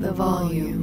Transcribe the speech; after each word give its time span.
the 0.00 0.12
volume. 0.12 0.78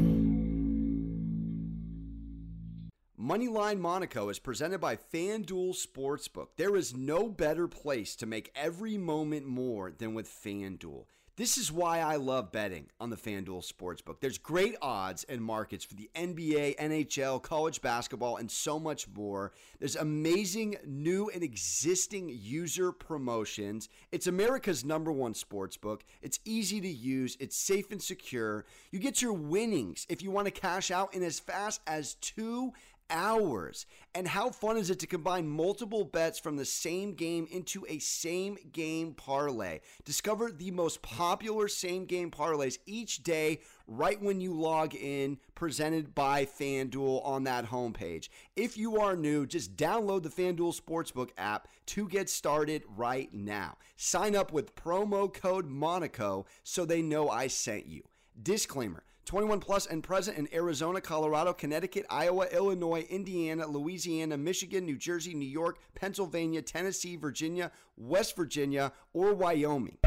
Moneyline 3.18 3.80
Monaco 3.80 4.28
is 4.28 4.40
presented 4.40 4.80
by 4.80 4.98
FanDuel 4.98 5.74
Sportsbook. 5.74 6.48
There 6.58 6.76
is 6.76 6.94
no 6.94 7.30
better 7.30 7.68
place 7.70 8.16
to 8.18 8.26
make 8.26 8.52
every 8.56 8.98
moment 8.98 9.48
more 9.48 9.94
than 9.98 10.14
with 10.14 10.28
FanDuel. 10.28 11.06
This 11.38 11.58
is 11.58 11.70
why 11.70 12.00
I 12.00 12.16
love 12.16 12.54
betting 12.54 12.86
on 12.98 13.10
the 13.10 13.18
FanDuel 13.18 13.70
Sportsbook. 13.70 14.22
There's 14.22 14.38
great 14.38 14.78
odds 14.82 15.26
and 15.26 15.42
markets 15.42 15.84
for 15.84 15.94
the 15.94 16.10
NBA, 16.16 16.78
NHL, 16.78 17.42
college 17.42 17.82
basketball, 17.82 18.38
and 18.38 18.50
so 18.50 18.80
much 18.80 19.06
more. 19.14 19.52
There's 19.80 19.98
amazing 19.98 20.78
new 20.86 21.30
and 21.30 21.44
existing 21.44 22.30
user 22.30 22.94
promotions. 22.94 23.90
It's 24.14 24.28
America's 24.28 24.86
number 24.86 25.12
one 25.12 25.34
sportsbook. 25.34 26.04
It's 26.22 26.40
easy 26.46 26.80
to 26.80 26.88
use, 26.88 27.36
it's 27.42 27.58
safe 27.58 27.92
and 27.92 28.02
secure. 28.02 28.64
You 28.92 29.00
get 29.00 29.22
your 29.22 29.34
winnings 29.34 30.06
if 30.08 30.22
you 30.22 30.32
want 30.32 30.46
to 30.46 30.52
cash 30.52 30.90
out 30.90 31.14
in 31.14 31.22
as 31.22 31.42
fast 31.42 31.82
as 31.86 32.14
two 32.16 32.72
hours. 33.10 33.86
And 34.14 34.28
how 34.28 34.50
fun 34.50 34.78
is 34.78 34.90
it 34.90 35.00
to 35.00 35.08
combine 35.08 35.48
multiple 35.48 36.04
bets 36.04 36.40
from 36.40 36.56
the 36.58 36.66
same 36.66 37.14
game 37.14 37.48
into 37.52 37.86
a 37.88 38.00
same 38.00 38.58
game 38.72 39.14
parlay? 39.14 39.80
Discover 40.04 40.52
the 40.52 40.72
most 40.72 41.02
popular 41.02 41.68
same 41.68 42.06
game 42.06 42.32
parlays 42.32 42.78
each 42.86 43.24
day 43.24 43.60
right 43.88 44.22
when 44.22 44.42
you 44.42 44.54
log 44.54 44.96
in, 44.96 45.38
presented 45.54 46.14
by 46.16 46.46
FanDuel 46.46 47.26
on 47.26 47.44
that 47.44 47.68
homepage. 47.68 48.30
If 48.56 48.78
you 48.78 49.00
are 49.00 49.16
new, 49.16 49.46
just 49.46 49.76
download 49.76 50.24
the 50.24 50.30
FanDuel 50.30 50.80
Sportsbook 50.80 51.30
app 51.38 51.68
to 51.88 52.08
get 52.10 52.30
started 52.30 52.84
right 52.98 53.34
now. 53.34 53.78
Sign 53.96 54.36
up 54.36 54.52
with 54.52 54.76
promo 54.76 55.32
code 55.34 55.68
Monaco 55.68 56.46
so 56.64 56.86
they 56.86 57.02
know 57.02 57.30
I 57.30 57.48
sent 57.48 57.86
you. 57.88 58.04
Disclaimer 58.42 59.05
21 59.26 59.60
plus 59.60 59.88
and 59.88 60.04
present 60.04 60.38
in 60.38 60.48
Arizona, 60.54 61.02
Colorado, 61.02 61.52
Connecticut, 61.52 62.06
Iowa, 62.10 62.46
Illinois, 62.52 63.06
Indiana, 63.10 63.66
Louisiana, 63.66 64.38
Michigan, 64.38 64.86
New 64.86 64.98
Jersey, 64.98 65.34
New 65.34 65.48
York, 65.48 65.80
Pennsylvania, 65.96 66.62
Tennessee, 66.62 67.16
Virginia, 67.16 67.72
West 67.98 68.36
Virginia, 68.36 68.92
or 69.14 69.34
Wyoming. 69.34 69.98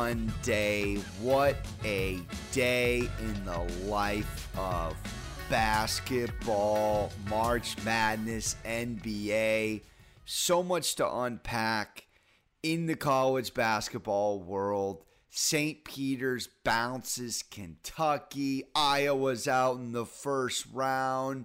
Monday. 0.00 0.94
What 1.20 1.56
a 1.84 2.20
day 2.52 3.00
in 3.18 3.44
the 3.44 3.58
life 3.84 4.48
of 4.56 4.96
basketball, 5.50 7.12
March 7.28 7.76
Madness, 7.84 8.56
NBA. 8.64 9.82
So 10.24 10.62
much 10.62 10.94
to 10.94 11.14
unpack 11.14 12.06
in 12.62 12.86
the 12.86 12.96
college 12.96 13.52
basketball 13.52 14.40
world. 14.40 15.04
St. 15.28 15.84
Peter's 15.84 16.48
bounces 16.64 17.42
Kentucky. 17.42 18.64
Iowa's 18.74 19.46
out 19.46 19.76
in 19.76 19.92
the 19.92 20.06
first 20.06 20.64
round. 20.72 21.44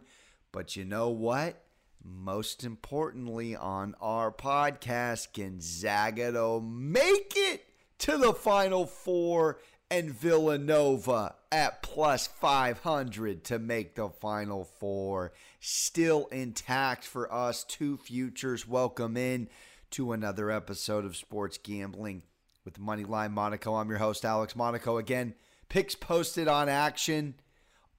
But 0.54 0.78
you 0.78 0.86
know 0.86 1.10
what? 1.10 1.62
Most 2.02 2.64
importantly, 2.64 3.54
on 3.54 3.96
our 4.00 4.32
podcast, 4.32 5.34
Gonzaga 5.34 6.32
to 6.32 6.62
make 6.62 7.34
it 7.36 7.66
to 8.00 8.18
the 8.18 8.34
Final 8.34 8.86
Four 8.86 9.60
and 9.90 10.12
Villanova 10.12 11.36
at 11.52 11.82
plus 11.82 12.28
500 12.28 13.44
to 13.46 13.60
make 13.60 13.96
the 13.96 14.10
Final 14.10 14.64
Four. 14.64 15.34
Still 15.60 16.28
intact 16.28 17.04
for 17.06 17.32
us. 17.34 17.64
Two 17.64 17.98
futures. 17.98 18.68
Welcome 18.68 19.16
in 19.18 19.50
to 19.92 20.12
another 20.12 20.52
episode 20.52 21.06
of 21.06 21.16
Sports 21.16 21.58
Gambling 21.58 22.24
with 22.64 22.80
Moneyline 22.80 23.32
Monaco. 23.32 23.76
I'm 23.76 23.90
your 23.90 24.00
host, 24.00 24.26
Alex 24.26 24.56
Monaco. 24.56 24.98
Again, 24.98 25.36
picks 25.70 25.96
posted 25.96 26.48
on 26.48 26.68
action 26.68 27.36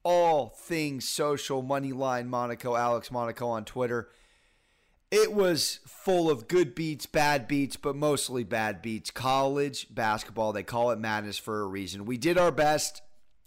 all 0.03 0.47
things 0.47 1.05
social 1.05 1.61
money 1.61 1.91
line 1.91 2.29
Monaco, 2.29 2.75
Alex 2.75 3.11
Monaco 3.11 3.47
on 3.49 3.65
Twitter. 3.65 4.09
It 5.09 5.31
was 5.31 5.79
full 5.85 6.29
of 6.29 6.49
good 6.49 6.75
beats, 6.75 7.05
bad 7.05 7.47
beats, 7.47 7.77
but 7.77 7.95
mostly 7.95 8.43
bad 8.43 8.81
beats. 8.81 9.09
College 9.09 9.87
basketball, 9.89 10.51
they 10.51 10.63
call 10.63 10.91
it 10.91 10.99
madness 10.99 11.37
for 11.37 11.61
a 11.61 11.67
reason. 11.67 12.05
We 12.05 12.17
did 12.17 12.37
our 12.37 12.51
best. 12.51 13.01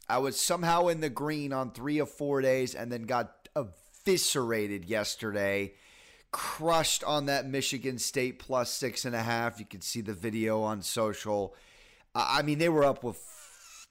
I 0.08 0.18
was 0.18 0.40
somehow 0.40 0.88
in 0.88 1.00
the 1.00 1.10
green 1.10 1.52
on 1.52 1.70
three 1.70 1.98
of 1.98 2.10
four 2.10 2.40
days 2.40 2.74
and 2.74 2.90
then 2.90 3.02
got 3.02 3.48
eviscerated 3.54 4.86
yesterday. 4.86 5.74
Crushed 6.32 7.04
on 7.04 7.26
that 7.26 7.46
Michigan 7.46 7.98
State 7.98 8.38
plus 8.38 8.70
six 8.70 9.04
and 9.04 9.14
a 9.14 9.22
half. 9.22 9.60
You 9.60 9.66
can 9.66 9.82
see 9.82 10.00
the 10.00 10.14
video 10.14 10.62
on 10.62 10.80
social. 10.80 11.54
I 12.14 12.40
mean, 12.40 12.58
they 12.58 12.70
were 12.70 12.84
up 12.84 13.04
with 13.04 13.18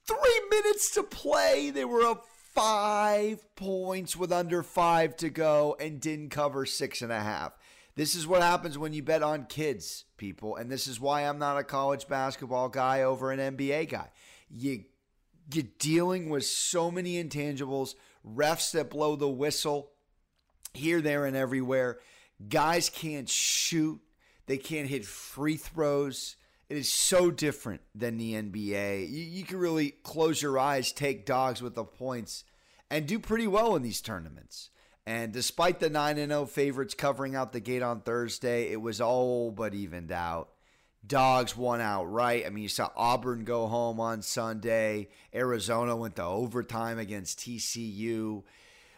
three 0.07 0.41
minutes 0.49 0.91
to 0.95 1.03
play. 1.03 1.69
They 1.69 1.85
were 1.85 2.03
up 2.03 2.25
five 2.55 3.55
points 3.55 4.15
with 4.15 4.31
under 4.31 4.63
five 4.63 5.15
to 5.17 5.29
go 5.29 5.75
and 5.79 6.01
didn't 6.01 6.29
cover 6.29 6.65
six 6.65 7.01
and 7.01 7.11
a 7.11 7.19
half. 7.19 7.53
This 7.99 8.15
is 8.15 8.25
what 8.25 8.41
happens 8.41 8.77
when 8.77 8.93
you 8.93 9.03
bet 9.03 9.23
on 9.23 9.43
kids, 9.47 10.05
people. 10.15 10.55
And 10.55 10.71
this 10.71 10.87
is 10.87 11.01
why 11.01 11.23
I'm 11.23 11.37
not 11.37 11.57
a 11.57 11.65
college 11.65 12.07
basketball 12.07 12.69
guy 12.69 13.01
over 13.01 13.29
an 13.29 13.57
NBA 13.57 13.89
guy. 13.89 14.09
You, 14.49 14.85
you're 15.53 15.65
dealing 15.79 16.29
with 16.29 16.45
so 16.45 16.89
many 16.89 17.21
intangibles, 17.21 17.95
refs 18.25 18.71
that 18.71 18.89
blow 18.89 19.17
the 19.17 19.27
whistle 19.27 19.91
here, 20.73 21.01
there, 21.01 21.25
and 21.25 21.35
everywhere. 21.35 21.99
Guys 22.47 22.89
can't 22.89 23.27
shoot, 23.27 23.99
they 24.45 24.57
can't 24.57 24.87
hit 24.87 25.03
free 25.03 25.57
throws. 25.57 26.37
It 26.69 26.77
is 26.77 26.89
so 26.89 27.29
different 27.29 27.81
than 27.93 28.15
the 28.15 28.31
NBA. 28.35 29.09
You, 29.11 29.23
you, 29.25 29.43
can 29.43 29.57
really 29.57 29.89
close 30.03 30.41
your 30.41 30.57
eyes, 30.57 30.93
take 30.93 31.25
dogs 31.25 31.61
with 31.61 31.75
the 31.75 31.83
points, 31.83 32.45
and 32.89 33.05
do 33.05 33.19
pretty 33.19 33.47
well 33.47 33.75
in 33.75 33.81
these 33.81 33.99
tournaments. 33.99 34.69
And 35.09 35.33
despite 35.33 35.79
the 35.79 35.89
9 35.89 36.17
0 36.17 36.45
favorites 36.45 36.93
covering 36.93 37.35
out 37.35 37.51
the 37.51 37.59
gate 37.59 37.81
on 37.81 38.01
Thursday, 38.01 38.71
it 38.71 38.79
was 38.79 39.01
all 39.01 39.49
but 39.49 39.73
evened 39.73 40.11
out. 40.11 40.49
Dogs 41.05 41.57
won 41.57 41.81
outright. 41.81 42.45
I 42.45 42.49
mean, 42.49 42.61
you 42.61 42.69
saw 42.69 42.91
Auburn 42.95 43.43
go 43.43 43.65
home 43.65 43.99
on 43.99 44.21
Sunday. 44.21 45.07
Arizona 45.33 45.95
went 45.95 46.17
to 46.17 46.23
overtime 46.23 46.99
against 46.99 47.39
TCU. 47.39 48.43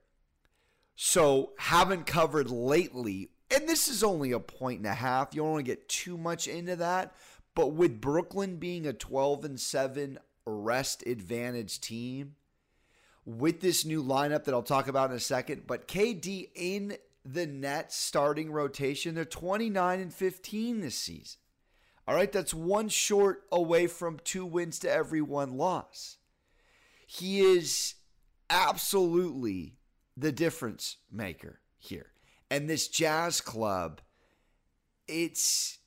So 0.96 1.52
haven't 1.58 2.06
covered 2.06 2.50
lately. 2.50 3.30
And 3.50 3.68
this 3.68 3.88
is 3.88 4.04
only 4.04 4.32
a 4.32 4.40
point 4.40 4.78
and 4.78 4.86
a 4.86 4.94
half. 4.94 5.30
You 5.32 5.42
don't 5.42 5.52
want 5.52 5.64
to 5.64 5.70
get 5.70 5.88
too 5.88 6.18
much 6.18 6.46
into 6.46 6.76
that. 6.76 7.14
But 7.54 7.68
with 7.68 8.00
Brooklyn 8.00 8.56
being 8.56 8.86
a 8.86 8.92
12 8.92 9.44
and 9.44 9.60
7 9.60 10.18
rest 10.46 11.06
advantage 11.06 11.80
team, 11.80 12.36
with 13.24 13.60
this 13.60 13.84
new 13.84 14.02
lineup 14.02 14.44
that 14.44 14.54
I'll 14.54 14.62
talk 14.62 14.88
about 14.88 15.10
in 15.10 15.16
a 15.16 15.20
second, 15.20 15.66
but 15.66 15.88
KD 15.88 16.50
in 16.54 16.96
the 17.24 17.46
net 17.46 17.92
starting 17.92 18.50
rotation, 18.50 19.14
they're 19.14 19.24
29 19.24 20.00
and 20.00 20.12
15 20.12 20.80
this 20.80 20.96
season. 20.96 21.40
All 22.08 22.14
right, 22.14 22.32
that's 22.32 22.54
one 22.54 22.88
short 22.88 23.44
away 23.52 23.86
from 23.86 24.18
two 24.24 24.44
wins 24.44 24.78
to 24.80 24.90
every 24.90 25.22
one 25.22 25.56
loss. 25.56 26.16
He 27.06 27.40
is 27.40 27.94
absolutely 28.48 29.76
the 30.16 30.32
difference 30.32 30.96
maker 31.10 31.60
here. 31.78 32.12
And 32.50 32.68
this 32.68 32.88
jazz 32.88 33.40
club, 33.40 34.00
it's 35.06 35.78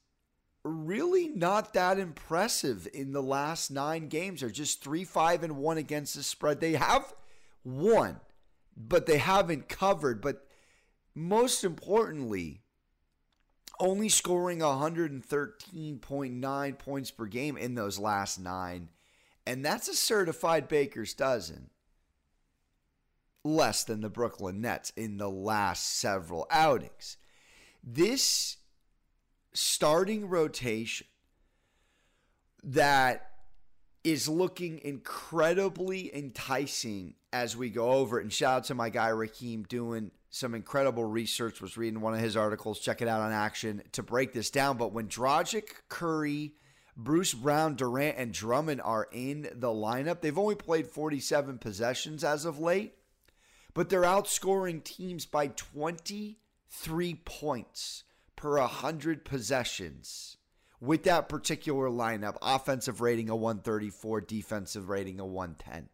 really 0.63 1.27
not 1.27 1.73
that 1.73 1.99
impressive 1.99 2.87
in 2.93 3.11
the 3.11 3.21
last 3.21 3.69
nine 3.69 4.07
games. 4.07 4.41
They're 4.41 4.49
just 4.49 4.81
three, 4.81 5.03
five, 5.03 5.43
and 5.43 5.57
one 5.57 5.77
against 5.77 6.15
the 6.15 6.23
spread. 6.23 6.61
They 6.61 6.73
have 6.73 7.13
won, 7.65 8.21
but 8.75 9.05
they 9.05 9.17
haven't 9.17 9.67
covered. 9.67 10.21
But 10.21 10.47
most 11.13 11.63
importantly, 11.63 12.62
only 13.83 14.09
scoring 14.09 14.59
113.9 14.59 16.79
points 16.79 17.11
per 17.11 17.25
game 17.25 17.57
in 17.57 17.75
those 17.75 17.99
last 17.99 18.39
nine. 18.39 18.87
And 19.45 19.65
that's 19.65 19.89
a 19.89 19.93
certified 19.93 20.69
Baker's 20.69 21.13
dozen. 21.13 21.69
Less 23.43 23.83
than 23.83 23.99
the 23.99 24.09
Brooklyn 24.09 24.61
Nets 24.61 24.93
in 24.95 25.17
the 25.17 25.29
last 25.29 25.99
several 25.99 26.47
outings. 26.49 27.17
This 27.83 28.55
starting 29.53 30.29
rotation 30.29 31.07
that 32.63 33.31
is 34.05 34.29
looking 34.29 34.79
incredibly 34.83 36.15
enticing 36.15 37.15
as 37.33 37.57
we 37.57 37.69
go 37.69 37.91
over 37.91 38.19
it. 38.19 38.23
And 38.23 38.31
shout 38.31 38.57
out 38.57 38.63
to 38.65 38.75
my 38.75 38.89
guy 38.89 39.07
Raheem 39.09 39.63
doing 39.63 40.11
some 40.33 40.55
incredible 40.55 41.05
research. 41.05 41.61
Was 41.61 41.77
reading 41.77 42.01
one 42.01 42.15
of 42.15 42.19
his 42.19 42.35
articles. 42.35 42.79
Check 42.79 43.03
it 43.03 43.07
out 43.07 43.21
on 43.21 43.31
Action 43.31 43.83
to 43.91 44.01
break 44.01 44.33
this 44.33 44.49
down. 44.49 44.77
But 44.77 44.91
when 44.91 45.07
Dragic, 45.07 45.65
Curry, 45.89 46.55
Bruce 46.97 47.35
Brown, 47.35 47.75
Durant, 47.75 48.17
and 48.17 48.33
Drummond 48.33 48.81
are 48.81 49.07
in 49.11 49.43
the 49.43 49.67
lineup, 49.67 50.21
they've 50.21 50.37
only 50.37 50.55
played 50.55 50.87
47 50.87 51.59
possessions 51.59 52.23
as 52.23 52.45
of 52.45 52.59
late, 52.59 52.95
but 53.75 53.89
they're 53.89 54.01
outscoring 54.01 54.83
teams 54.83 55.27
by 55.27 55.47
23 55.47 57.15
points 57.25 58.03
per 58.35 58.57
100 58.57 59.25
possessions 59.25 60.37
with 60.81 61.03
that 61.03 61.29
particular 61.29 61.89
lineup. 61.89 62.37
Offensive 62.41 63.01
rating 63.01 63.29
a 63.29 63.35
134, 63.35 64.21
defensive 64.21 64.89
rating 64.89 65.19
a 65.19 65.25
110. 65.27 65.89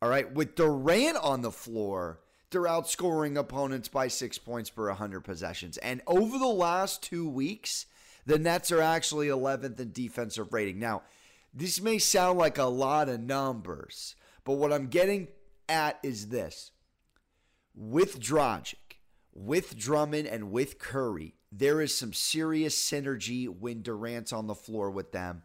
All 0.00 0.08
right, 0.08 0.32
with 0.32 0.54
Durant 0.54 1.18
on 1.18 1.42
the 1.42 1.52
floor, 1.52 2.20
they're 2.50 2.62
outscoring 2.62 3.38
opponents 3.38 3.88
by 3.88 4.08
six 4.08 4.38
points 4.38 4.70
per 4.70 4.88
100 4.88 5.20
possessions. 5.20 5.76
And 5.78 6.02
over 6.06 6.38
the 6.38 6.46
last 6.46 7.02
two 7.02 7.28
weeks, 7.28 7.86
the 8.26 8.38
Nets 8.38 8.72
are 8.72 8.82
actually 8.82 9.28
11th 9.28 9.78
in 9.78 9.92
defensive 9.92 10.52
rating. 10.52 10.78
Now, 10.78 11.02
this 11.54 11.80
may 11.80 11.98
sound 11.98 12.38
like 12.38 12.58
a 12.58 12.64
lot 12.64 13.08
of 13.08 13.20
numbers, 13.20 14.14
but 14.44 14.54
what 14.54 14.72
I'm 14.72 14.88
getting 14.88 15.28
at 15.68 15.98
is 16.02 16.28
this. 16.28 16.72
With 17.74 18.20
Dragic, 18.20 18.98
with 19.32 19.76
Drummond, 19.76 20.26
and 20.26 20.50
with 20.50 20.78
Curry, 20.78 21.34
there 21.52 21.80
is 21.80 21.96
some 21.96 22.12
serious 22.12 22.76
synergy 22.76 23.48
when 23.48 23.82
Durant's 23.82 24.32
on 24.32 24.46
the 24.46 24.54
floor 24.54 24.90
with 24.90 25.12
them. 25.12 25.42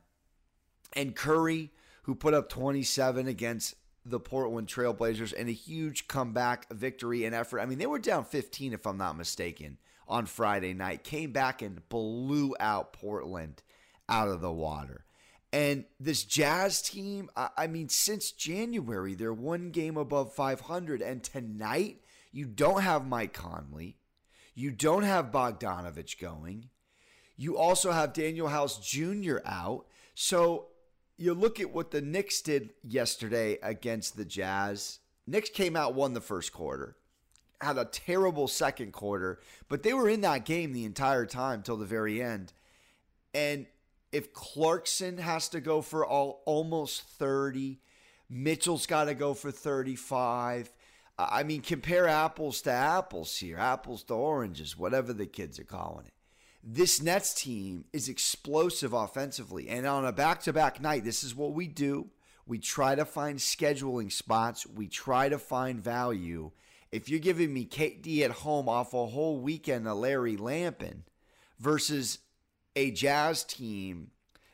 And 0.94 1.16
Curry, 1.16 1.72
who 2.04 2.16
put 2.16 2.34
up 2.34 2.50
27 2.50 3.28
against 3.28 3.76
the 4.06 4.20
Portland 4.20 4.68
Trailblazers 4.68 5.34
and 5.38 5.50
a 5.50 5.54
huge 5.54 6.08
comeback 6.08 6.72
victory 6.72 7.26
and 7.26 7.34
effort. 7.34 7.60
I 7.60 7.66
mean, 7.66 7.80
they 7.80 7.88
were 7.88 8.00
down 8.00 8.24
15, 8.24 8.74
if 8.74 8.86
I'm 8.86 8.98
not 8.98 9.18
mistaken, 9.18 9.78
on 10.08 10.28
Friday 10.28 10.74
night, 10.74 11.04
came 11.04 11.32
back 11.32 11.62
and 11.62 11.88
blew 11.90 12.56
out 12.60 12.94
Portland 12.94 13.64
out 14.08 14.28
of 14.28 14.42
the 14.42 14.52
water. 14.52 15.06
And 15.52 15.86
this 16.00 16.24
Jazz 16.24 16.82
team, 16.82 17.30
I 17.36 17.68
mean, 17.68 17.90
since 17.90 18.32
January, 18.32 19.16
they're 19.16 19.34
one 19.34 19.72
game 19.72 19.96
above 19.96 20.34
500. 20.34 21.02
And 21.02 21.24
tonight, 21.24 22.02
you 22.32 22.46
don't 22.46 22.82
have 22.82 23.08
Mike 23.08 23.34
Conley. 23.34 23.98
You 24.54 24.72
don't 24.72 25.04
have 25.04 25.32
Bogdanovich 25.32 26.20
going. 26.20 26.70
You 27.38 27.58
also 27.58 27.92
have 27.92 28.14
Danuel 28.14 28.50
House 28.50 28.78
Jr. 28.86 29.38
out. 29.46 29.86
So 30.14 30.68
you 31.18 31.34
look 31.34 31.60
at 31.60 31.72
what 31.72 31.92
the 31.92 32.02
Knicks 32.02 32.42
did 32.42 32.72
yesterday 32.84 33.58
against 33.64 34.18
the 34.18 34.26
Jazz. 34.26 35.00
Knicks 35.28 35.50
came 35.50 35.76
out, 35.76 35.96
won 35.96 36.14
the 36.14 36.22
first 36.22 36.52
quarter, 36.52 36.98
had 37.62 37.78
a 37.78 37.86
terrible 37.86 38.48
second 38.48 38.92
quarter, 38.92 39.40
but 39.70 39.84
they 39.84 39.94
were 39.94 40.10
in 40.10 40.22
that 40.22 40.46
game 40.46 40.74
the 40.74 40.86
entire 40.86 41.26
time 41.26 41.62
till 41.62 41.78
the 41.78 41.86
very 41.86 42.22
end. 42.22 42.54
And 43.34 43.66
if 44.12 44.34
Clarkson 44.34 45.18
has 45.18 45.50
to 45.50 45.62
go 45.62 45.82
for 45.82 46.06
all, 46.06 46.42
almost 46.46 47.02
30, 47.04 47.80
Mitchell's 48.30 48.86
got 48.86 49.06
to 49.06 49.14
go 49.14 49.34
for 49.34 49.52
35. 49.52 50.72
I 51.18 51.44
mean, 51.44 51.62
compare 51.62 52.08
apples 52.08 52.62
to 52.64 52.72
apples 52.72 53.38
here, 53.38 53.58
apples 53.58 54.04
to 54.06 54.14
oranges, 54.14 54.78
whatever 54.78 55.14
the 55.14 55.26
kids 55.26 55.60
are 55.60 55.64
calling 55.64 56.06
it 56.06 56.15
this 56.68 57.00
Nets 57.00 57.32
team 57.32 57.86
is 57.94 58.10
explosive 58.10 58.92
offensively. 58.92 59.70
And 59.70 59.86
on 59.86 60.04
a 60.04 60.12
back 60.12 60.42
to 60.42 60.54
back 60.54 60.82
night, 60.82 61.04
this 61.04 61.24
is 61.24 61.36
what 61.36 61.54
we 61.54 61.68
do. 61.68 62.08
We 62.48 62.58
try 62.58 62.96
to 62.96 63.06
find 63.06 63.38
scheduling 63.38 64.12
spots, 64.12 64.66
we 64.66 64.88
try 64.88 65.30
to 65.30 65.38
find 65.38 65.84
value. 65.84 66.52
If 66.92 67.10
you're 67.10 67.20
giving 67.20 67.54
me 67.54 67.66
KD 67.66 68.22
at 68.22 68.32
home 68.32 68.68
off 68.68 68.94
a 68.94 69.08
whole 69.08 69.40
weekend 69.40 69.88
of 69.88 69.98
Larry 69.98 70.38
Lampin 70.38 71.04
versus 71.60 72.20
a 72.76 72.92
Jazz 72.92 73.44
team 73.44 74.12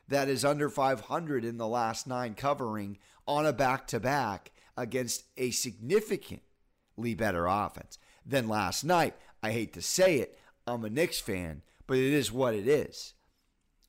that 0.07 0.27
is 0.27 0.43
under 0.43 0.69
500 0.69 1.45
in 1.45 1.57
the 1.57 1.67
last 1.67 2.07
nine 2.07 2.33
covering 2.33 2.97
on 3.27 3.45
a 3.45 3.53
back 3.53 3.87
to 3.87 3.99
back 3.99 4.51
against 4.75 5.23
a 5.37 5.51
significantly 5.51 7.13
better 7.15 7.45
offense 7.45 7.97
than 8.25 8.47
last 8.47 8.83
night. 8.83 9.15
I 9.43 9.51
hate 9.51 9.73
to 9.73 9.81
say 9.81 10.17
it, 10.17 10.37
I'm 10.65 10.85
a 10.85 10.89
Knicks 10.89 11.19
fan, 11.19 11.61
but 11.91 11.97
it 11.97 12.13
is 12.13 12.31
what 12.31 12.53
it 12.53 12.69
is. 12.69 13.15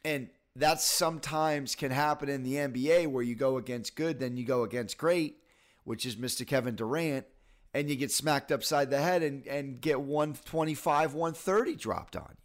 And 0.05 0.29
that 0.57 0.81
sometimes 0.81 1.77
can 1.77 1.93
happen 1.93 2.29
in 2.29 2.43
the 2.43 2.55
NBA 2.55 3.07
where 3.07 3.23
you 3.23 3.37
go 3.37 3.59
against 3.59 3.95
good, 3.95 4.19
then 4.19 4.37
you 4.37 4.45
go 4.45 4.65
against 4.65 4.99
great, 4.99 5.37
which 5.85 6.05
is 6.05 6.17
Mr. 6.17 6.45
Kevin 6.45 6.75
Durant, 6.75 7.27
and 7.73 7.89
you 7.89 7.95
get 7.95 8.11
smacked 8.11 8.51
upside 8.51 8.91
the 8.91 9.01
head 9.01 9.23
and, 9.23 9.47
and 9.47 9.81
get 9.81 10.01
125, 10.01 11.15
130 11.15 11.77
dropped 11.77 12.17
on 12.17 12.27
you. 12.29 12.37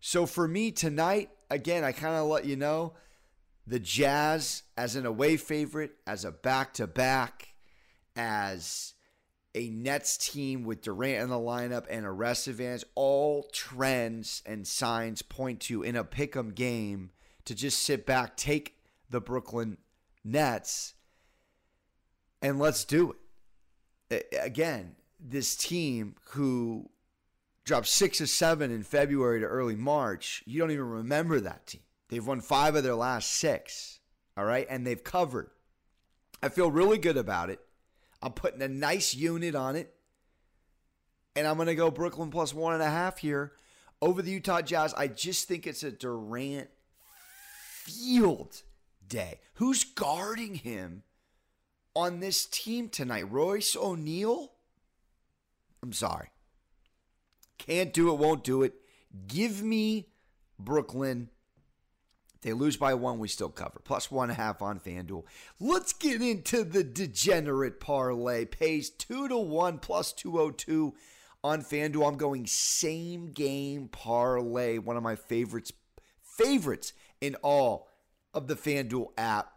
So 0.00 0.26
for 0.26 0.46
me 0.46 0.70
tonight, 0.70 1.30
again, 1.48 1.82
I 1.82 1.92
kind 1.92 2.16
of 2.16 2.26
let 2.26 2.44
you 2.44 2.56
know 2.56 2.92
the 3.66 3.80
Jazz 3.80 4.64
as 4.76 4.96
an 4.96 5.06
away 5.06 5.38
favorite, 5.38 5.92
as 6.06 6.26
a 6.26 6.30
back 6.30 6.74
to 6.74 6.86
back, 6.86 7.54
as 8.14 8.92
a 9.58 9.70
Nets 9.70 10.16
team 10.16 10.62
with 10.62 10.82
Durant 10.82 11.24
in 11.24 11.30
the 11.30 11.34
lineup 11.34 11.86
and 11.90 12.06
a 12.06 12.12
rest 12.12 12.46
advantage, 12.46 12.84
all 12.94 13.48
trends 13.52 14.40
and 14.46 14.64
signs 14.66 15.20
point 15.20 15.58
to 15.62 15.82
in 15.82 15.96
a 15.96 16.04
pick'em 16.04 16.54
game 16.54 17.10
to 17.44 17.56
just 17.56 17.82
sit 17.82 18.06
back, 18.06 18.36
take 18.36 18.78
the 19.10 19.20
Brooklyn 19.20 19.78
Nets, 20.22 20.94
and 22.40 22.60
let's 22.60 22.84
do 22.84 23.16
it. 24.10 24.28
Again, 24.40 24.94
this 25.18 25.56
team 25.56 26.14
who 26.30 26.88
dropped 27.64 27.88
six 27.88 28.20
or 28.20 28.26
seven 28.28 28.70
in 28.70 28.84
February 28.84 29.40
to 29.40 29.46
early 29.46 29.74
March, 29.74 30.44
you 30.46 30.60
don't 30.60 30.70
even 30.70 30.88
remember 30.88 31.40
that 31.40 31.66
team. 31.66 31.82
They've 32.10 32.24
won 32.24 32.40
five 32.40 32.76
of 32.76 32.84
their 32.84 32.94
last 32.94 33.32
six, 33.32 33.98
all 34.36 34.44
right, 34.44 34.66
and 34.70 34.86
they've 34.86 35.02
covered. 35.02 35.50
I 36.40 36.48
feel 36.48 36.70
really 36.70 36.98
good 36.98 37.16
about 37.16 37.50
it. 37.50 37.60
I'm 38.22 38.32
putting 38.32 38.62
a 38.62 38.68
nice 38.68 39.14
unit 39.14 39.54
on 39.54 39.76
it, 39.76 39.94
and 41.36 41.46
I'm 41.46 41.56
going 41.56 41.68
to 41.68 41.74
go 41.74 41.90
Brooklyn 41.90 42.30
plus 42.30 42.52
one 42.52 42.74
and 42.74 42.82
a 42.82 42.90
half 42.90 43.18
here 43.18 43.52
over 44.02 44.22
the 44.22 44.32
Utah 44.32 44.60
Jazz. 44.60 44.94
I 44.94 45.06
just 45.08 45.46
think 45.46 45.66
it's 45.66 45.82
a 45.82 45.90
Durant 45.90 46.68
field 47.84 48.62
day. 49.06 49.40
Who's 49.54 49.84
guarding 49.84 50.54
him 50.54 51.04
on 51.94 52.20
this 52.20 52.46
team 52.46 52.88
tonight? 52.88 53.30
Royce 53.30 53.76
O'Neale? 53.76 54.52
I'm 55.82 55.92
sorry. 55.92 56.28
Can't 57.58 57.92
do 57.92 58.10
it, 58.10 58.18
won't 58.18 58.44
do 58.44 58.62
it. 58.62 58.74
Give 59.26 59.62
me 59.62 60.08
Brooklyn. 60.58 61.30
They 62.42 62.52
lose 62.52 62.76
by 62.76 62.94
one, 62.94 63.18
we 63.18 63.28
still 63.28 63.48
cover. 63.48 63.80
Plus 63.82 64.10
one 64.10 64.30
and 64.30 64.38
a 64.38 64.42
half 64.42 64.62
on 64.62 64.78
FanDuel. 64.78 65.24
Let's 65.58 65.92
get 65.92 66.22
into 66.22 66.62
the 66.64 66.84
degenerate 66.84 67.80
parlay. 67.80 68.44
Pays 68.44 68.90
two 68.90 69.28
to 69.28 69.36
one 69.36 69.78
plus 69.78 70.12
202 70.12 70.94
on 71.42 71.62
FanDuel. 71.62 72.06
I'm 72.06 72.16
going 72.16 72.46
same 72.46 73.32
game 73.32 73.88
parlay. 73.88 74.78
One 74.78 74.96
of 74.96 75.02
my 75.02 75.16
favorites, 75.16 75.72
favorites 76.22 76.92
in 77.20 77.34
all 77.36 77.88
of 78.32 78.46
the 78.46 78.56
FanDuel 78.56 79.08
app. 79.16 79.52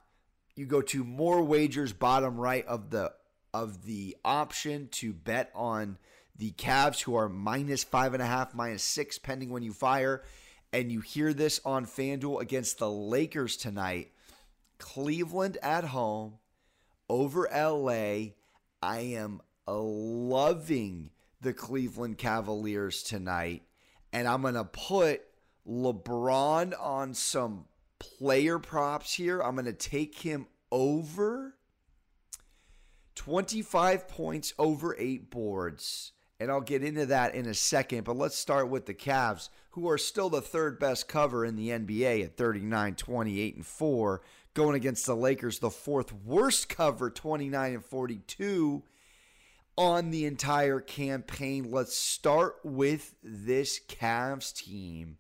You 0.56 0.66
go 0.66 0.82
to 0.82 1.04
more 1.04 1.42
wagers, 1.44 1.94
bottom 1.94 2.38
right 2.38 2.66
of 2.66 2.90
the 2.90 3.14
of 3.54 3.86
the 3.86 4.16
option 4.24 4.88
to 4.90 5.12
bet 5.12 5.52
on 5.54 5.98
the 6.38 6.52
Cavs, 6.52 7.02
who 7.02 7.16
are 7.16 7.30
minus 7.30 7.84
five 7.84 8.14
and 8.14 8.24
a 8.24 8.26
half, 8.26 8.54
minus 8.56 8.84
six, 8.84 9.18
pending 9.18 9.50
when 9.50 9.64
you 9.64 9.74
fire. 9.74 10.24
And 10.74 10.92
you 10.92 11.02
hear 11.02 11.34
this 11.34 11.60
on 11.66 11.86
FanDuel 11.86 12.42
against 12.42 12.80
the 12.80 12.90
Lakers 12.90 13.58
tonight. 13.58 14.12
Cleveland 14.78 15.58
at 15.62 15.84
home 15.84 16.36
over 17.10 17.48
LA. 17.54 18.32
I 18.82 19.00
am 19.00 19.42
loving 19.68 21.12
the 21.42 21.54
Cleveland 21.54 22.18
Cavaliers 22.18 23.04
tonight. 23.04 23.64
And 24.14 24.28
I'm 24.28 24.42
going 24.42 24.54
to 24.54 24.64
put 24.64 25.22
LeBron 25.68 26.74
on 26.80 27.14
some 27.14 27.66
player 28.00 28.60
props 28.60 29.14
here. 29.14 29.42
I'm 29.42 29.56
going 29.56 29.66
to 29.66 29.74
take 29.74 30.20
him 30.20 30.48
over 30.72 31.56
25 33.16 34.08
points 34.08 34.54
over 34.58 34.96
eight 34.98 35.30
boards. 35.30 36.14
And 36.42 36.50
I'll 36.50 36.60
get 36.60 36.84
into 36.84 37.06
that 37.06 37.36
in 37.36 37.46
a 37.46 37.54
second. 37.54 38.04
But 38.04 38.18
let's 38.18 38.36
start 38.36 38.68
with 38.68 38.88
the 38.88 38.96
Cavs, 38.96 39.50
who 39.72 39.88
are 39.88 40.00
still 40.00 40.28
the 40.28 40.42
third 40.42 40.80
best 40.80 41.08
cover 41.08 41.46
in 41.46 41.56
the 41.56 41.70
NBA 41.70 42.26
at 42.26 42.36
39, 42.36 42.96
28, 42.96 43.56
and 43.58 43.66
4, 43.66 44.22
going 44.56 44.76
against 44.76 45.06
the 45.06 45.16
Lakers, 45.16 45.60
the 45.60 45.70
fourth 45.70 46.12
worst 46.12 46.68
cover, 46.68 47.12
29 47.12 47.74
and 47.74 47.86
42 47.86 48.82
on 49.78 50.10
the 50.10 50.26
entire 50.26 50.80
campaign. 50.80 51.70
Let's 51.70 51.96
start 51.96 52.56
with 52.64 53.14
this 53.22 53.80
Cavs 53.80 54.52
team 54.52 55.18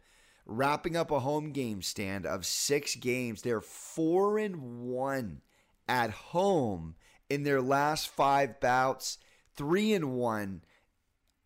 wrapping 0.47 0.97
up 0.97 1.11
a 1.11 1.19
home 1.19 1.51
game 1.51 1.83
stand 1.83 2.25
of 2.25 2.47
six 2.47 2.95
games. 2.95 3.43
They're 3.43 3.61
four 3.61 4.39
and 4.39 4.89
one 4.89 5.41
at 5.87 6.09
home 6.09 6.95
in 7.29 7.43
their 7.43 7.61
last 7.61 8.09
five 8.09 8.59
bouts, 8.59 9.19
three 9.55 9.93
and 9.93 10.13
one 10.13 10.63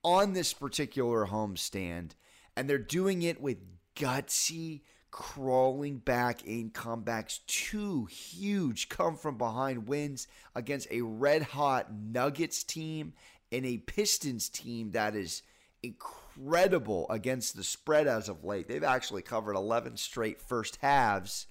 on 0.06 0.34
this 0.34 0.54
particular 0.54 1.26
homestand, 1.26 2.12
and 2.56 2.70
they're 2.70 2.78
doing 2.78 3.24
it 3.24 3.42
with 3.42 3.58
gutsy 3.96 4.82
crawling 5.10 5.98
back 5.98 6.46
in 6.46 6.70
comebacks. 6.70 7.40
Two 7.48 8.06
huge 8.06 8.88
come 8.88 9.18
from 9.18 9.40
behind 9.40 9.88
wins 9.88 10.28
against 10.54 10.88
a 10.92 11.02
red 11.02 11.42
hot 11.42 11.92
Nuggets 11.92 12.64
team 12.64 13.14
and 13.52 13.66
a 13.66 13.80
Pistons 13.80 14.48
team 14.48 14.92
that 14.92 15.16
is 15.16 15.42
incredible 15.82 17.08
against 17.10 17.56
the 17.56 17.64
spread 17.64 18.06
as 18.06 18.30
of 18.30 18.44
late. 18.44 18.68
They've 18.68 18.84
actually 18.84 19.24
covered 19.24 19.56
11 19.56 19.98
straight 19.98 20.40
first 20.40 20.78
halves, 20.84 21.48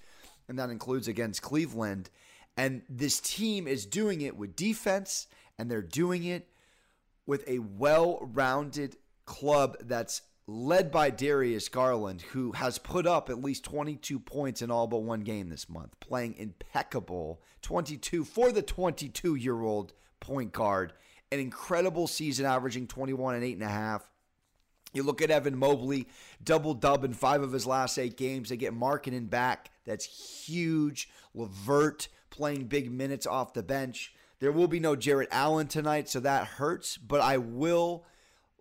and 0.47 0.57
that 0.59 0.69
includes 0.69 1.09
against 1.09 1.41
Cleveland. 1.41 2.09
And 2.55 2.83
this 2.87 3.19
team 3.19 3.67
is 3.67 3.85
doing 3.85 4.21
it 4.21 4.37
with 4.37 4.55
defense, 4.55 5.27
and 5.59 5.69
they're 5.69 5.81
doing 5.81 6.23
it 6.23 6.47
with 7.25 7.47
a 7.47 7.59
well 7.59 8.19
rounded 8.21 8.97
club 9.25 9.77
that's 9.81 10.21
led 10.47 10.91
by 10.91 11.09
Darius 11.09 11.69
Garland, 11.69 12.21
who 12.21 12.51
has 12.51 12.77
put 12.77 13.07
up 13.07 13.29
at 13.29 13.43
least 13.43 13.63
22 13.63 14.19
points 14.19 14.61
in 14.61 14.69
all 14.69 14.87
but 14.87 14.99
one 14.99 15.21
game 15.21 15.49
this 15.49 15.67
month, 15.67 15.99
playing 15.99 16.35
impeccable 16.37 17.41
22 17.61 18.23
for 18.23 18.51
the 18.51 18.61
22 18.61 19.35
year 19.35 19.61
old 19.61 19.93
point 20.19 20.51
guard. 20.51 20.93
An 21.31 21.39
incredible 21.39 22.07
season, 22.07 22.45
averaging 22.45 22.87
21 22.87 23.35
and 23.35 23.43
8.5. 23.43 24.01
You 24.93 25.03
look 25.03 25.21
at 25.21 25.31
Evan 25.31 25.57
Mobley, 25.57 26.07
double 26.41 26.73
dub 26.73 27.03
in 27.03 27.13
five 27.13 27.41
of 27.41 27.51
his 27.51 27.65
last 27.65 27.97
eight 27.97 28.15
games. 28.15 28.49
They 28.49 28.57
get 28.57 28.73
Markkanen 28.73 29.29
back. 29.29 29.71
That's 29.83 30.05
huge. 30.45 31.09
LeVert 31.33 32.07
playing 32.29 32.65
big 32.65 32.91
minutes 32.91 33.27
off 33.27 33.53
the 33.53 33.63
bench. 33.63 34.13
There 34.39 34.51
will 34.51 34.67
be 34.67 34.79
no 34.79 34.95
Jarrett 34.95 35.29
Allen 35.31 35.67
tonight, 35.67 36.09
so 36.09 36.19
that 36.19 36.47
hurts. 36.47 36.97
But 36.97 37.21
I 37.21 37.37
will 37.37 38.05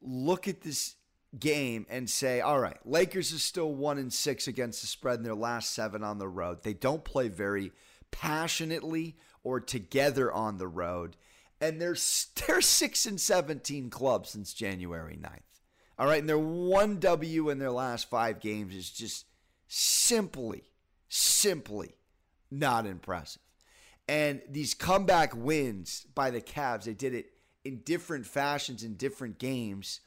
look 0.01 0.47
at 0.47 0.63
this 0.63 0.97
game 1.39 1.87
and 1.89 2.09
say, 2.09 2.41
all 2.41 2.61
right, 2.61 2.79
Lakers 2.85 3.33
is 3.33 3.43
still 3.43 3.75
one 3.75 3.99
and 3.99 4.13
six 4.13 4.47
against 4.47 4.81
the 4.81 4.87
spread 4.87 5.19
in 5.19 5.25
their 5.25 5.35
last 5.35 5.73
seven 5.73 6.05
on 6.05 6.19
the 6.19 6.29
road. 6.29 6.63
They 6.63 6.75
don't 6.75 7.05
play 7.05 7.29
very 7.29 7.73
passionately 8.11 9.17
or 9.43 9.61
together 9.61 10.33
on 10.33 10.59
the 10.59 10.69
road. 10.69 11.17
And 11.61 11.81
they're, 11.81 11.97
they're 12.47 12.61
six 12.61 13.07
and 13.07 13.21
17 13.21 13.91
clubs 13.91 14.31
since 14.31 14.55
January 14.55 15.19
9th. 15.21 15.41
All 15.99 16.07
right. 16.07 16.21
And 16.21 16.29
their 16.29 16.39
one 16.39 16.99
W 16.99 17.51
in 17.51 17.59
their 17.59 17.71
last 17.71 18.11
five 18.11 18.41
games 18.41 18.75
is 18.75 18.91
just 18.91 19.27
simply, 19.69 20.65
simply 21.09 21.95
not 22.51 22.87
impressive. 22.87 23.43
And 24.09 24.43
these 24.49 24.75
comeback 24.75 25.35
wins 25.35 26.07
by 26.15 26.31
the 26.31 26.41
Cavs, 26.41 26.85
they 26.85 26.95
did 26.95 27.15
it 27.15 27.33
in 27.65 27.81
different 27.81 28.27
fashions 28.27 28.83
in 28.85 28.95
different 28.95 29.39
games. 29.39 30.01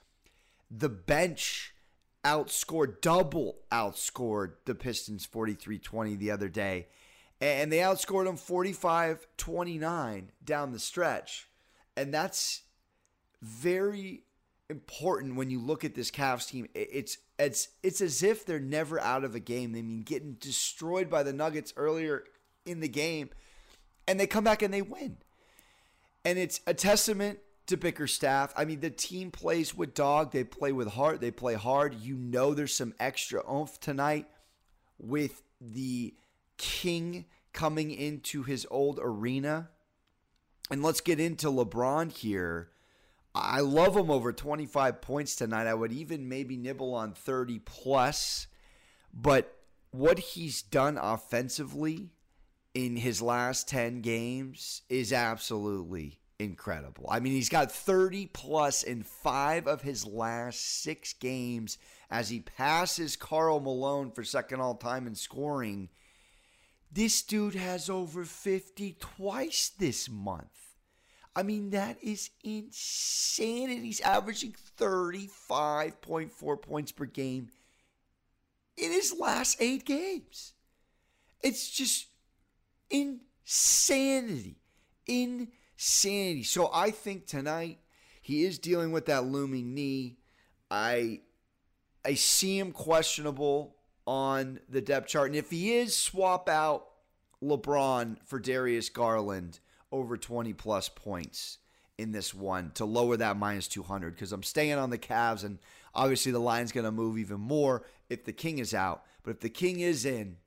The 0.69 0.89
bench 0.89 1.73
outscored, 2.23 3.01
double 3.01 3.57
outscored 3.71 4.53
the 4.65 4.75
Pistons 4.75 5.25
43 5.25 5.79
20 5.79 6.15
the 6.15 6.31
other 6.31 6.49
day. 6.49 6.87
And 7.39 7.71
they 7.71 7.77
outscored 7.77 8.25
them 8.25 8.37
45 8.37 9.27
29 9.37 10.31
down 10.43 10.71
the 10.71 10.79
stretch. 10.79 11.47
And 11.95 12.13
that's 12.13 12.63
very 13.41 14.23
important 14.69 15.35
when 15.35 15.49
you 15.49 15.59
look 15.59 15.83
at 15.83 15.95
this 15.95 16.11
Cavs 16.11 16.47
team. 16.47 16.67
It's 16.75 17.17
it's 17.39 17.69
it's 17.81 18.01
as 18.01 18.21
if 18.21 18.45
they're 18.45 18.59
never 18.59 18.99
out 18.99 19.23
of 19.23 19.33
a 19.33 19.39
game. 19.39 19.71
They 19.71 19.81
mean 19.81 20.01
getting 20.01 20.33
destroyed 20.33 21.09
by 21.09 21.23
the 21.23 21.33
Nuggets 21.33 21.73
earlier 21.77 22.23
in 22.65 22.79
the 22.79 22.89
game 22.89 23.29
and 24.07 24.19
they 24.19 24.27
come 24.27 24.43
back 24.43 24.61
and 24.61 24.73
they 24.73 24.81
win. 24.81 25.17
And 26.23 26.37
it's 26.37 26.61
a 26.65 26.73
testament 26.73 27.39
to 27.67 27.77
Bickerstaff. 27.77 28.53
I 28.55 28.65
mean, 28.65 28.79
the 28.79 28.89
team 28.89 29.31
plays 29.31 29.75
with 29.75 29.93
dog, 29.93 30.31
they 30.31 30.43
play 30.43 30.71
with 30.71 30.89
heart, 30.89 31.21
they 31.21 31.31
play 31.31 31.53
hard. 31.53 31.95
You 31.95 32.15
know 32.15 32.53
there's 32.53 32.73
some 32.73 32.93
extra 32.99 33.41
oomph 33.49 33.79
tonight 33.79 34.27
with 34.97 35.43
the 35.59 36.15
king 36.57 37.25
coming 37.53 37.91
into 37.91 38.43
his 38.43 38.65
old 38.71 38.99
arena. 39.01 39.69
And 40.69 40.83
let's 40.83 41.01
get 41.01 41.19
into 41.19 41.47
LeBron 41.47 42.11
here. 42.11 42.69
I 43.33 43.61
love 43.61 43.95
him 43.95 44.09
over 44.09 44.33
25 44.33 45.01
points 45.01 45.35
tonight. 45.35 45.67
I 45.67 45.73
would 45.73 45.91
even 45.91 46.27
maybe 46.27 46.57
nibble 46.57 46.93
on 46.93 47.13
30 47.13 47.59
plus. 47.59 48.47
But 49.13 49.53
what 49.91 50.19
he's 50.19 50.61
done 50.61 50.97
offensively 50.97 52.09
in 52.77 52.95
his 52.95 53.23
last 53.23 53.67
10 53.69 54.01
games 54.01 54.83
is 54.87 55.11
absolutely 55.11 56.19
incredible. 56.37 57.07
I 57.09 57.19
mean, 57.19 57.33
he's 57.33 57.49
got 57.49 57.71
30 57.71 58.27
plus 58.27 58.83
in 58.83 59.01
five 59.01 59.65
of 59.65 59.81
his 59.81 60.05
last 60.05 60.83
six 60.83 61.11
games 61.13 61.79
as 62.11 62.29
he 62.29 62.39
passes 62.39 63.15
Karl 63.15 63.59
Malone 63.59 64.11
for 64.11 64.23
second 64.23 64.61
all 64.61 64.75
time 64.75 65.07
in 65.07 65.15
scoring. 65.15 65.89
This 66.91 67.23
dude 67.23 67.55
has 67.55 67.89
over 67.89 68.23
50 68.23 68.97
twice 68.99 69.69
this 69.69 70.07
month. 70.07 70.75
I 71.35 71.41
mean, 71.41 71.71
that 71.71 71.97
is 72.03 72.29
insanity. 72.43 73.81
He's 73.81 74.01
averaging 74.01 74.53
35.4 74.79 76.61
points 76.61 76.91
per 76.91 77.05
game 77.05 77.49
in 78.77 78.91
his 78.91 79.15
last 79.19 79.57
eight 79.59 79.83
games. 79.83 80.53
It's 81.41 81.71
just 81.71 82.06
insanity. 82.89 84.57
Insanity. 85.07 86.43
So 86.43 86.69
I 86.73 86.91
think 86.91 87.25
tonight 87.25 87.79
he 88.21 88.43
is 88.43 88.59
dealing 88.59 88.91
with 88.91 89.05
that 89.05 89.25
looming 89.25 89.73
knee. 89.73 90.17
I 90.69 91.21
I 92.03 92.13
see 92.13 92.57
him 92.57 92.71
questionable 92.71 93.75
on 94.05 94.59
the 94.69 94.81
depth 94.81 95.09
chart. 95.09 95.27
And 95.27 95.35
if 95.35 95.51
he 95.51 95.75
is, 95.75 95.95
swap 95.95 96.47
out 96.47 96.87
LeBron 97.43 98.17
for 98.25 98.39
Darius 98.39 98.89
Garland 98.89 99.59
over 99.91 100.17
20 100.17 100.53
plus 100.53 100.89
points 100.89 101.59
in 101.97 102.11
this 102.11 102.33
one 102.33 102.71
to 102.75 102.85
lower 102.85 103.17
that 103.17 103.37
minus 103.37 103.67
200 103.67 104.13
because 104.13 104.31
I'm 104.31 104.43
staying 104.43 104.77
on 104.77 104.89
the 104.89 104.97
Cavs 104.97 105.43
and 105.43 105.59
obviously 105.93 106.31
the 106.31 106.39
line's 106.39 106.71
going 106.71 106.85
to 106.85 106.91
move 106.91 107.17
even 107.17 107.39
more 107.39 107.83
if 108.09 108.23
the 108.23 108.33
King 108.33 108.59
is 108.59 108.73
out. 108.73 109.03
But 109.23 109.31
if 109.31 109.39
the 109.39 109.49
King 109.49 109.79
is 109.79 110.05
in, 110.05 110.37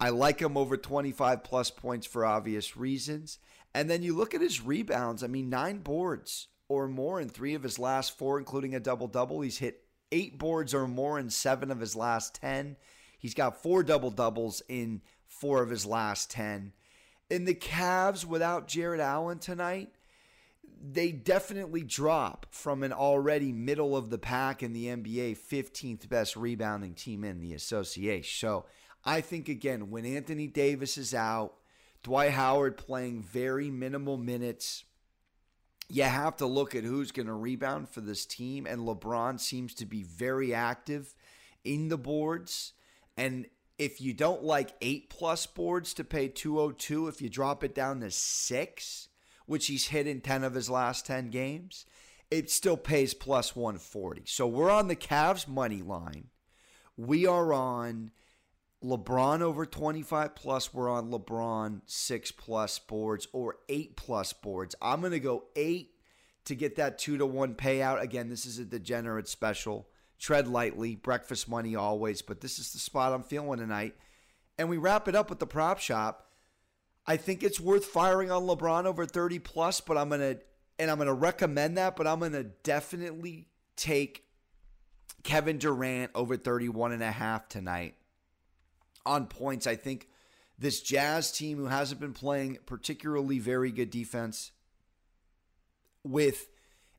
I 0.00 0.10
like 0.10 0.40
him 0.40 0.56
over 0.56 0.76
25 0.76 1.42
plus 1.42 1.70
points 1.70 2.06
for 2.06 2.24
obvious 2.24 2.76
reasons. 2.76 3.38
And 3.74 3.90
then 3.90 4.02
you 4.02 4.14
look 4.14 4.34
at 4.34 4.40
his 4.40 4.62
rebounds. 4.62 5.22
I 5.22 5.26
mean, 5.26 5.50
nine 5.50 5.78
boards 5.78 6.48
or 6.68 6.86
more 6.86 7.20
in 7.20 7.28
three 7.28 7.54
of 7.54 7.62
his 7.62 7.78
last 7.78 8.16
four, 8.16 8.38
including 8.38 8.74
a 8.74 8.80
double 8.80 9.08
double. 9.08 9.40
He's 9.40 9.58
hit 9.58 9.84
eight 10.12 10.38
boards 10.38 10.74
or 10.74 10.86
more 10.86 11.18
in 11.18 11.30
seven 11.30 11.70
of 11.70 11.80
his 11.80 11.96
last 11.96 12.34
10. 12.36 12.76
He's 13.18 13.34
got 13.34 13.62
four 13.62 13.82
double 13.82 14.10
doubles 14.10 14.62
in 14.68 15.02
four 15.26 15.62
of 15.62 15.70
his 15.70 15.84
last 15.84 16.30
10. 16.30 16.72
In 17.30 17.44
the 17.44 17.54
Cavs 17.54 18.24
without 18.24 18.68
Jarrett 18.68 19.00
Allen 19.00 19.38
tonight, 19.38 19.90
they 20.80 21.10
definitely 21.10 21.82
drop 21.82 22.46
from 22.50 22.82
an 22.82 22.92
already 22.92 23.52
middle 23.52 23.96
of 23.96 24.10
the 24.10 24.18
pack 24.18 24.62
in 24.62 24.72
the 24.72 24.86
NBA 24.86 25.36
15th 25.36 26.08
best 26.08 26.36
rebounding 26.36 26.94
team 26.94 27.24
in 27.24 27.40
the 27.40 27.52
association. 27.52 28.48
So 28.48 28.66
I 29.04 29.20
think, 29.20 29.48
again, 29.48 29.90
when 29.90 30.04
Anthony 30.04 30.46
Davis 30.46 30.98
is 30.98 31.14
out, 31.14 31.54
Dwight 32.02 32.32
Howard 32.32 32.76
playing 32.76 33.22
very 33.22 33.70
minimal 33.70 34.16
minutes, 34.16 34.84
you 35.88 36.02
have 36.02 36.36
to 36.36 36.46
look 36.46 36.74
at 36.74 36.84
who's 36.84 37.12
going 37.12 37.26
to 37.26 37.34
rebound 37.34 37.88
for 37.88 38.00
this 38.00 38.26
team. 38.26 38.66
And 38.66 38.80
LeBron 38.82 39.40
seems 39.40 39.74
to 39.74 39.86
be 39.86 40.02
very 40.02 40.52
active 40.54 41.14
in 41.64 41.88
the 41.88 41.98
boards. 41.98 42.72
And 43.16 43.46
if 43.78 44.00
you 44.00 44.12
don't 44.12 44.42
like 44.42 44.74
eight 44.80 45.08
plus 45.08 45.46
boards 45.46 45.94
to 45.94 46.04
pay 46.04 46.28
202, 46.28 47.08
if 47.08 47.22
you 47.22 47.28
drop 47.28 47.64
it 47.64 47.74
down 47.74 48.00
to 48.00 48.10
six, 48.10 49.08
which 49.46 49.66
he's 49.68 49.88
hit 49.88 50.06
in 50.06 50.20
10 50.20 50.44
of 50.44 50.54
his 50.54 50.68
last 50.68 51.06
10 51.06 51.30
games, 51.30 51.86
it 52.30 52.50
still 52.50 52.76
pays 52.76 53.14
plus 53.14 53.56
140. 53.56 54.22
So 54.26 54.46
we're 54.46 54.70
on 54.70 54.88
the 54.88 54.96
Cavs 54.96 55.48
money 55.48 55.80
line. 55.80 56.28
We 56.96 57.26
are 57.26 57.52
on 57.52 58.10
LeBron 58.82 59.40
over 59.40 59.66
25 59.66 60.34
plus. 60.34 60.72
We're 60.72 60.90
on 60.90 61.10
LeBron 61.10 61.80
six 61.86 62.30
plus 62.30 62.78
boards 62.78 63.26
or 63.32 63.56
eight 63.68 63.96
plus 63.96 64.32
boards. 64.32 64.74
I'm 64.80 65.00
going 65.00 65.12
to 65.12 65.20
go 65.20 65.44
eight 65.56 65.90
to 66.44 66.54
get 66.54 66.76
that 66.76 66.98
two 66.98 67.18
to 67.18 67.26
one 67.26 67.54
payout. 67.54 68.00
Again, 68.00 68.28
this 68.28 68.46
is 68.46 68.58
a 68.58 68.64
degenerate 68.64 69.28
special 69.28 69.88
tread 70.18 70.48
lightly, 70.48 70.94
breakfast 70.94 71.48
money 71.48 71.76
always, 71.76 72.22
but 72.22 72.40
this 72.40 72.58
is 72.58 72.72
the 72.72 72.78
spot 72.78 73.12
I'm 73.12 73.22
feeling 73.22 73.58
tonight. 73.58 73.94
And 74.58 74.68
we 74.68 74.76
wrap 74.76 75.08
it 75.08 75.14
up 75.14 75.30
with 75.30 75.38
the 75.38 75.46
prop 75.46 75.78
shop. 75.78 76.26
I 77.06 77.16
think 77.16 77.42
it's 77.42 77.60
worth 77.60 77.84
firing 77.84 78.30
on 78.30 78.42
LeBron 78.42 78.84
over 78.84 79.06
30 79.06 79.38
plus, 79.40 79.80
but 79.80 79.96
I'm 79.96 80.08
going 80.08 80.20
to 80.20 80.38
and 80.80 80.92
I'm 80.92 80.98
going 80.98 81.08
to 81.08 81.12
recommend 81.12 81.76
that, 81.76 81.96
but 81.96 82.06
I'm 82.06 82.20
going 82.20 82.32
to 82.32 82.44
definitely 82.44 83.48
take 83.74 84.22
Kevin 85.24 85.58
Durant 85.58 86.12
over 86.14 86.36
31 86.36 86.92
and 86.92 87.02
a 87.02 87.10
half 87.10 87.48
tonight 87.48 87.96
on 89.08 89.26
points. 89.26 89.66
I 89.66 89.76
think 89.76 90.08
this 90.58 90.80
Jazz 90.80 91.32
team 91.32 91.58
who 91.58 91.66
hasn't 91.66 92.00
been 92.00 92.12
playing 92.12 92.58
particularly 92.66 93.38
very 93.38 93.72
good 93.72 93.90
defense 93.90 94.52
with 96.04 96.48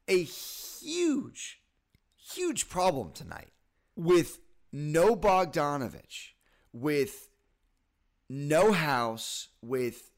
a 0.07 0.23
huge 0.23 1.61
huge 2.33 2.69
problem 2.69 3.11
tonight 3.11 3.49
with 3.95 4.39
no 4.71 5.15
Bogdanovich, 5.15 6.33
with 6.71 7.29
no 8.29 8.71
house, 8.71 9.49
with 9.61 10.11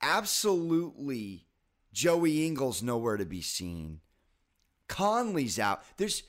absolutely 0.00 1.46
Joey 1.92 2.46
Ingles 2.46 2.82
nowhere 2.82 3.16
to 3.16 3.26
be 3.26 3.42
seen. 3.42 4.00
Conley's 4.88 5.58
out. 5.58 5.82
There's 5.96 6.22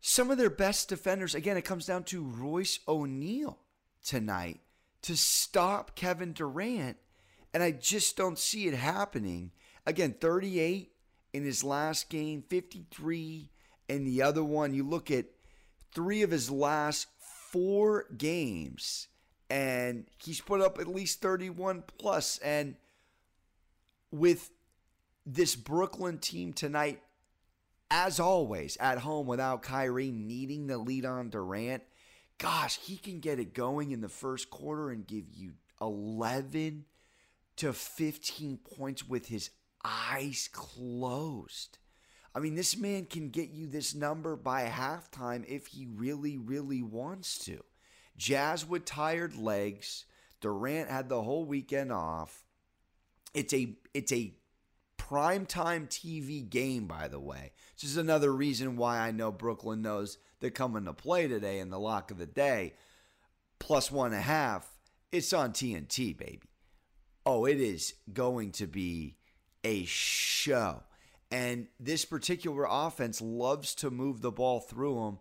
some 0.00 0.30
of 0.30 0.38
their 0.38 0.50
best 0.50 0.88
defenders. 0.88 1.34
Again, 1.34 1.56
it 1.56 1.64
comes 1.64 1.86
down 1.86 2.04
to 2.04 2.24
Royce 2.24 2.80
O'Neale 2.88 3.58
tonight 4.04 4.60
to 5.02 5.16
stop 5.16 5.96
Kevin 5.96 6.32
Durant. 6.32 6.96
And 7.52 7.62
I 7.62 7.70
just 7.72 8.16
don't 8.16 8.38
see 8.38 8.66
it 8.66 8.74
happening. 8.74 9.52
Again, 9.86 10.14
38 10.20 10.92
in 11.32 11.44
his 11.44 11.62
last 11.64 12.08
game, 12.10 12.42
53 12.48 13.50
in 13.88 14.04
the 14.04 14.22
other 14.22 14.42
one, 14.42 14.74
you 14.74 14.82
look 14.82 15.10
at 15.10 15.26
three 15.94 16.22
of 16.22 16.30
his 16.30 16.50
last 16.50 17.06
four 17.50 18.06
games, 18.16 19.08
and 19.50 20.06
he's 20.22 20.40
put 20.40 20.60
up 20.60 20.78
at 20.78 20.86
least 20.86 21.20
31 21.20 21.84
plus. 21.98 22.38
And 22.38 22.76
with 24.10 24.50
this 25.26 25.54
Brooklyn 25.54 26.18
team 26.18 26.52
tonight, 26.52 27.02
as 27.90 28.18
always, 28.18 28.76
at 28.78 28.98
home 28.98 29.26
without 29.26 29.62
Kyrie 29.62 30.10
needing 30.10 30.66
the 30.66 30.78
lead 30.78 31.04
on 31.04 31.30
Durant, 31.30 31.82
gosh, 32.44 32.78
he 32.82 32.98
can 32.98 33.20
get 33.20 33.38
it 33.38 33.54
going 33.54 33.90
in 33.90 34.02
the 34.02 34.08
first 34.08 34.50
quarter 34.50 34.90
and 34.90 35.06
give 35.06 35.24
you 35.32 35.52
11 35.80 36.84
to 37.56 37.72
15 37.72 38.58
points 38.58 39.08
with 39.08 39.28
his 39.28 39.48
eyes 39.82 40.50
closed. 40.52 41.78
I 42.34 42.40
mean, 42.40 42.54
this 42.54 42.76
man 42.76 43.06
can 43.06 43.30
get 43.30 43.48
you 43.48 43.66
this 43.66 43.94
number 43.94 44.36
by 44.36 44.66
halftime 44.66 45.46
if 45.48 45.68
he 45.68 45.86
really, 45.86 46.36
really 46.36 46.82
wants 46.82 47.38
to. 47.46 47.64
Jazz 48.18 48.68
with 48.68 48.84
tired 48.84 49.36
legs. 49.36 50.04
Durant 50.42 50.90
had 50.90 51.08
the 51.08 51.22
whole 51.22 51.46
weekend 51.46 51.92
off. 51.92 52.44
It's 53.32 53.54
a 53.54 53.74
it's 53.94 54.12
a 54.12 54.34
primetime 54.98 55.88
TV 55.88 56.46
game, 56.46 56.86
by 56.86 57.08
the 57.08 57.20
way. 57.20 57.52
This 57.80 57.88
is 57.88 57.96
another 57.96 58.34
reason 58.34 58.76
why 58.76 58.98
I 58.98 59.12
know 59.12 59.32
Brooklyn 59.32 59.80
knows 59.80 60.18
they're 60.44 60.50
coming 60.50 60.84
to 60.84 60.92
play 60.92 61.26
today 61.26 61.58
in 61.58 61.70
the 61.70 61.78
lock 61.78 62.10
of 62.10 62.18
the 62.18 62.26
day. 62.26 62.74
Plus 63.58 63.90
one 63.90 64.12
and 64.12 64.20
a 64.20 64.22
half. 64.22 64.68
It's 65.10 65.32
on 65.32 65.52
TNT, 65.52 66.14
baby. 66.14 66.42
Oh, 67.24 67.46
it 67.46 67.58
is 67.58 67.94
going 68.12 68.52
to 68.52 68.66
be 68.66 69.16
a 69.64 69.86
show. 69.86 70.82
And 71.30 71.68
this 71.80 72.04
particular 72.04 72.66
offense 72.68 73.22
loves 73.22 73.74
to 73.76 73.90
move 73.90 74.20
the 74.20 74.30
ball 74.30 74.60
through 74.60 74.96
them. 74.96 75.18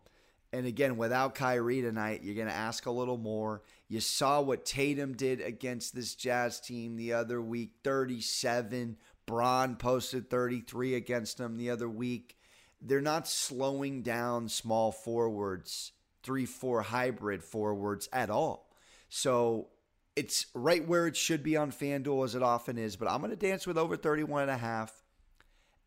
And 0.52 0.66
again, 0.66 0.98
without 0.98 1.36
Kyrie 1.36 1.82
tonight, 1.82 2.20
you're 2.22 2.36
going 2.36 2.48
to 2.48 2.54
ask 2.54 2.86
a 2.86 2.92
little 2.92 3.18
more. 3.18 3.64
You 3.88 4.02
saw 4.02 4.42
what 4.42 4.66
Tatum 4.66 5.16
did 5.16 5.40
against 5.40 5.96
this 5.96 6.16
Jazz 6.16 6.60
team 6.60 6.98
the 6.98 7.14
other 7.14 7.42
week 7.42 7.76
37. 7.86 8.98
Brown 9.26 9.78
posted 9.78 10.30
33 10.30 10.96
against 10.96 11.38
them 11.38 11.56
the 11.56 11.70
other 11.70 11.88
week. 11.88 12.36
They're 12.86 13.02
not 13.02 13.28
slowing 13.28 14.02
down 14.02 14.50
small 14.50 14.92
forwards, 14.92 15.94
3 16.24 16.46
4 16.46 16.82
hybrid 16.82 17.44
forwards 17.44 18.10
at 18.12 18.30
all. 18.30 18.70
So 19.10 19.70
it's 20.16 20.48
right 20.54 20.86
where 20.88 21.08
it 21.08 21.16
should 21.16 21.44
be 21.44 21.56
on 21.56 21.72
FanDuel 21.72 22.26
as 22.26 22.36
it 22.36 22.44
often 22.44 22.78
is. 22.78 22.96
But 22.98 23.10
I'm 23.10 23.22
going 23.22 23.32
to 23.32 23.38
dance 23.38 23.66
with 23.66 23.78
over 23.78 23.96
31 23.96 24.44
and 24.44 24.52
a 24.52 24.58
half. 24.58 24.94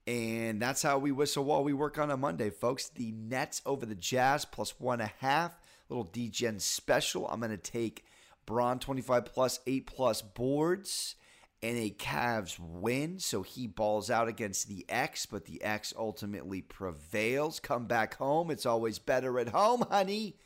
And 0.06 0.62
that's 0.62 0.82
how 0.82 0.98
we 0.98 1.10
whistle 1.12 1.44
while 1.44 1.64
we 1.64 1.72
work 1.72 1.98
on 1.98 2.10
a 2.10 2.16
Monday, 2.16 2.50
folks. 2.50 2.88
The 2.88 3.12
Nets 3.12 3.60
over 3.66 3.84
the 3.84 3.94
Jazz 3.94 4.44
plus 4.44 4.78
one 4.78 5.00
and 5.00 5.10
a 5.10 5.24
half. 5.24 5.58
Little 5.88 6.06
DGen 6.06 6.60
special. 6.60 7.28
I'm 7.28 7.40
going 7.40 7.50
to 7.50 7.56
take 7.56 8.04
Bron 8.46 8.78
25 8.78 9.24
plus, 9.26 9.60
8 9.66 9.86
plus 9.86 10.22
boards 10.22 11.16
and 11.62 11.76
a 11.76 11.90
Cavs 11.90 12.58
win. 12.58 13.18
So 13.18 13.42
he 13.42 13.66
balls 13.66 14.10
out 14.10 14.28
against 14.28 14.68
the 14.68 14.84
X, 14.88 15.26
but 15.26 15.44
the 15.44 15.62
X 15.62 15.92
ultimately 15.96 16.62
prevails. 16.62 17.60
Come 17.60 17.86
back 17.86 18.16
home. 18.16 18.50
It's 18.50 18.66
always 18.66 18.98
better 18.98 19.38
at 19.38 19.48
home, 19.48 19.84
honey. 19.90 20.36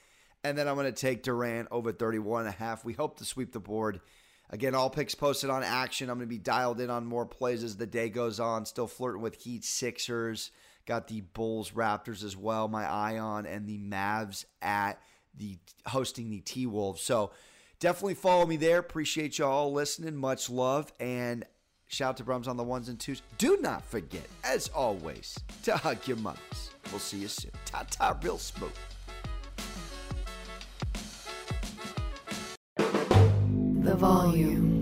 And 0.43 0.57
then 0.57 0.69
I'm 0.69 0.77
going 0.77 0.87
to 0.87 0.93
take 0.93 1.23
Durant 1.23 1.69
over 1.71 1.93
31 1.93 2.47
and 2.47 2.55
a 2.55 2.57
half. 2.57 2.85
We 2.85 2.95
hope 2.95 3.19
to 3.19 3.25
sweep 3.25 3.53
the 3.53 3.61
board 3.61 4.01
Again, 4.53 4.75
all 4.75 4.91
picks 4.91 5.15
posted 5.15 5.49
on 5.49 5.63
action. 5.63 6.11
I'm 6.11 6.19
going 6.19 6.29
to 6.29 6.35
be 6.35 6.39
dialed 6.39 6.81
in 6.81 6.91
on 6.91 7.07
more 7.07 7.25
plays 7.25 7.63
as 7.63 7.77
the 7.77 7.87
day 7.87 8.09
goes 8.09 8.41
on. 8.41 8.67
Still 8.67 8.89
flirting 8.89 9.23
with 9.23 9.37
Heat 9.37 9.65
Sixers. 9.65 10.51
Got 10.87 11.07
the 11.07 11.21
Bulls 11.21 11.71
Raptors 11.71 12.25
as 12.25 12.37
well. 12.37 12.67
My 12.67 12.85
eye 12.85 13.19
on 13.19 13.47
and 13.47 13.69
the 13.69 13.79
Mavs 13.79 14.45
at 14.61 15.01
the 15.37 15.57
hosting 15.87 16.31
the 16.31 16.41
T 16.41 16.67
Wolves. 16.67 17.01
So 17.01 17.31
definitely 17.81 18.15
follow 18.15 18.47
me 18.47 18.57
there. 18.57 18.79
Appreciate 18.79 19.39
y'all 19.39 19.73
listening. 19.73 20.15
Much 20.15 20.49
love 20.49 20.93
and 21.01 21.45
shout 21.89 22.11
out 22.11 22.17
to 22.19 22.25
Brums 22.25 22.47
on 22.47 22.57
the 22.57 22.63
ones 22.63 22.89
and 22.89 23.01
twos. 23.01 23.23
Do 23.39 23.59
not 23.61 23.85
forget, 23.85 24.29
as 24.45 24.69
always, 24.69 25.37
to 25.65 25.77
hug 25.77 26.07
your 26.07 26.19
moms. 26.19 26.71
We'll 26.91 27.01
see 27.01 27.19
you 27.19 27.29
soon. 27.29 27.51
Ta 27.65 27.85
ta, 27.91 28.17
real 28.23 28.39
smooth. 28.39 28.71
the 33.83 33.97
volume. 33.97 34.80